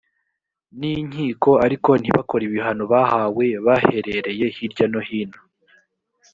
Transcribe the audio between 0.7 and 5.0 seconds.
n inkiko ariko ntibakore ibihano bahawe baherereye hirya no